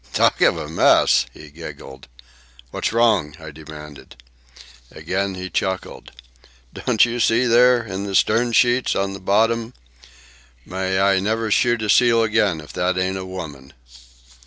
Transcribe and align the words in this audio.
"Talk 0.13 0.41
of 0.41 0.57
a 0.57 0.67
mess!" 0.67 1.27
he 1.31 1.51
giggled. 1.51 2.07
"What's 2.71 2.91
wrong?" 2.91 3.35
I 3.39 3.51
demanded. 3.51 4.15
Again 4.89 5.35
he 5.35 5.51
chuckled. 5.51 6.11
"Don't 6.73 7.05
you 7.05 7.19
see 7.19 7.45
there, 7.45 7.83
in 7.83 8.05
the 8.07 8.15
stern 8.15 8.51
sheets, 8.51 8.95
on 8.95 9.13
the 9.13 9.19
bottom? 9.19 9.75
May 10.65 10.99
I 10.99 11.19
never 11.19 11.51
shoot 11.51 11.83
a 11.83 11.87
seal 11.91 12.23
again 12.23 12.61
if 12.61 12.73
that 12.73 12.97
ain't 12.97 13.15
a 13.17 13.25
woman!" 13.27 13.73